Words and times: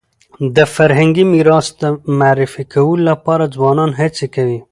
د 0.55 0.57
فرهنګي 0.75 1.25
میراث 1.33 1.67
د 1.81 1.83
معرفي 2.19 2.63
کولو 2.73 3.03
لپاره 3.09 3.51
ځوانان 3.55 3.91
هڅي 3.99 4.27
کوي 4.35 4.59